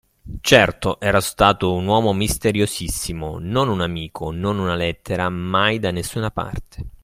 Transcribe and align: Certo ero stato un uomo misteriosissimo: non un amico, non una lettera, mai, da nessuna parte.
Certo 0.41 0.99
ero 0.99 1.19
stato 1.19 1.75
un 1.75 1.85
uomo 1.85 2.11
misteriosissimo: 2.11 3.37
non 3.37 3.69
un 3.69 3.81
amico, 3.81 4.31
non 4.31 4.57
una 4.57 4.73
lettera, 4.73 5.29
mai, 5.29 5.77
da 5.77 5.91
nessuna 5.91 6.31
parte. 6.31 6.83